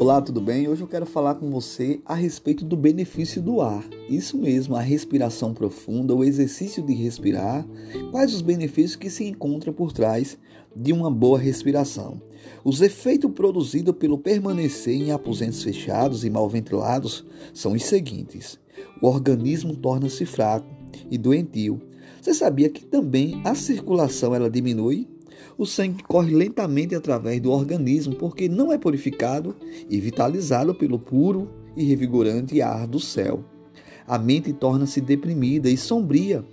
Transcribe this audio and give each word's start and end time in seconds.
Olá, 0.00 0.20
tudo 0.20 0.40
bem? 0.40 0.66
Hoje 0.66 0.82
eu 0.82 0.88
quero 0.88 1.06
falar 1.06 1.36
com 1.36 1.48
você 1.50 2.00
a 2.04 2.14
respeito 2.14 2.64
do 2.64 2.76
benefício 2.76 3.40
do 3.40 3.60
ar. 3.60 3.84
Isso 4.10 4.36
mesmo, 4.36 4.74
a 4.74 4.80
respiração 4.80 5.54
profunda, 5.54 6.12
o 6.12 6.24
exercício 6.24 6.82
de 6.82 6.92
respirar. 6.92 7.64
Quais 8.10 8.34
os 8.34 8.42
benefícios 8.42 8.96
que 8.96 9.08
se 9.08 9.24
encontram 9.24 9.72
por 9.72 9.92
trás 9.92 10.36
de 10.74 10.92
uma 10.92 11.08
boa 11.08 11.38
respiração? 11.38 12.20
Os 12.64 12.80
efeitos 12.80 13.30
produzidos 13.30 13.94
pelo 13.94 14.18
permanecer 14.18 14.96
em 14.96 15.12
aposentos 15.12 15.62
fechados 15.62 16.24
e 16.24 16.28
mal 16.30 16.48
ventilados 16.48 17.24
são 17.54 17.72
os 17.72 17.84
seguintes: 17.84 18.58
o 19.00 19.06
organismo 19.06 19.76
torna-se 19.76 20.26
fraco 20.26 20.66
e 21.08 21.16
doentio. 21.16 21.80
Você 22.20 22.34
sabia 22.34 22.68
que 22.68 22.84
também 22.84 23.40
a 23.44 23.54
circulação 23.54 24.34
ela 24.34 24.50
diminui? 24.50 25.13
O 25.56 25.64
sangue 25.64 26.02
corre 26.02 26.34
lentamente 26.34 26.94
através 26.94 27.40
do 27.40 27.50
organismo 27.50 28.14
porque 28.14 28.48
não 28.48 28.72
é 28.72 28.78
purificado 28.78 29.54
e 29.88 30.00
vitalizado 30.00 30.74
pelo 30.74 30.98
puro 30.98 31.50
e 31.76 31.84
revigorante 31.84 32.60
ar 32.60 32.86
do 32.86 33.00
céu. 33.00 33.44
A 34.06 34.18
mente 34.18 34.52
torna-se 34.52 35.00
deprimida 35.00 35.70
e 35.70 35.76
sombria, 35.76 36.44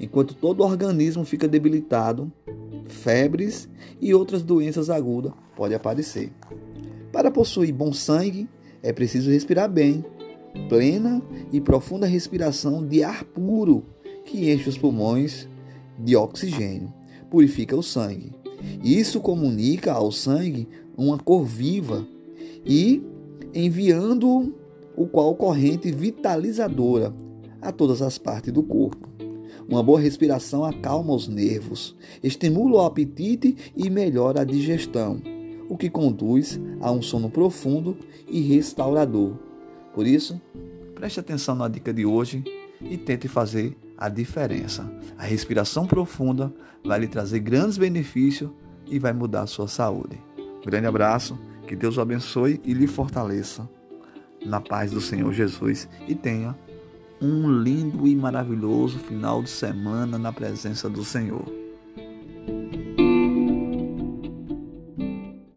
enquanto 0.00 0.34
todo 0.34 0.60
o 0.60 0.64
organismo 0.64 1.24
fica 1.24 1.46
debilitado, 1.46 2.30
febres 2.86 3.68
e 4.00 4.12
outras 4.12 4.42
doenças 4.42 4.90
agudas 4.90 5.32
podem 5.54 5.76
aparecer. 5.76 6.32
Para 7.12 7.30
possuir 7.30 7.72
bom 7.72 7.92
sangue, 7.92 8.48
é 8.82 8.92
preciso 8.92 9.30
respirar 9.30 9.70
bem, 9.70 10.04
plena 10.68 11.22
e 11.52 11.60
profunda 11.60 12.06
respiração 12.06 12.86
de 12.86 13.02
ar 13.02 13.24
puro 13.24 13.84
que 14.24 14.52
enche 14.52 14.68
os 14.68 14.76
pulmões 14.76 15.48
de 15.98 16.16
oxigênio, 16.16 16.92
purifica 17.30 17.76
o 17.76 17.82
sangue 17.82 18.32
isso 18.82 19.20
comunica 19.20 19.92
ao 19.92 20.10
sangue 20.10 20.68
uma 20.96 21.18
cor 21.18 21.44
viva 21.44 22.06
e 22.64 23.02
enviando 23.54 24.54
o 24.96 25.06
qual 25.06 25.34
corrente 25.34 25.90
vitalizadora 25.90 27.14
a 27.60 27.70
todas 27.72 28.00
as 28.02 28.18
partes 28.18 28.52
do 28.52 28.62
corpo. 28.62 29.08
Uma 29.68 29.82
boa 29.82 30.00
respiração 30.00 30.64
acalma 30.64 31.14
os 31.14 31.26
nervos, 31.26 31.96
estimula 32.22 32.76
o 32.76 32.80
apetite 32.80 33.56
e 33.76 33.90
melhora 33.90 34.42
a 34.42 34.44
digestão, 34.44 35.20
o 35.68 35.76
que 35.76 35.90
conduz 35.90 36.60
a 36.80 36.92
um 36.92 37.02
sono 37.02 37.28
profundo 37.28 37.96
e 38.30 38.40
restaurador. 38.40 39.34
Por 39.92 40.06
isso, 40.06 40.40
preste 40.94 41.18
atenção 41.18 41.56
na 41.56 41.68
dica 41.68 41.92
de 41.92 42.06
hoje 42.06 42.44
e 42.80 42.96
tente 42.96 43.26
fazer 43.26 43.76
a 43.96 44.08
diferença. 44.08 44.90
A 45.18 45.24
respiração 45.24 45.86
profunda 45.86 46.52
vai 46.84 47.00
lhe 47.00 47.08
trazer 47.08 47.40
grandes 47.40 47.78
benefícios 47.78 48.50
e 48.86 48.98
vai 48.98 49.12
mudar 49.12 49.42
a 49.42 49.46
sua 49.46 49.68
saúde. 49.68 50.20
Um 50.38 50.66
grande 50.66 50.86
abraço, 50.86 51.38
que 51.66 51.74
Deus 51.74 51.96
o 51.96 52.00
abençoe 52.00 52.60
e 52.64 52.72
lhe 52.72 52.86
fortaleça 52.86 53.68
na 54.44 54.60
paz 54.60 54.92
do 54.92 55.00
Senhor 55.00 55.32
Jesus 55.32 55.88
e 56.06 56.14
tenha 56.14 56.56
um 57.20 57.50
lindo 57.50 58.06
e 58.06 58.14
maravilhoso 58.14 58.98
final 58.98 59.42
de 59.42 59.50
semana 59.50 60.18
na 60.18 60.32
presença 60.32 60.88
do 60.88 61.02
Senhor. 61.02 61.65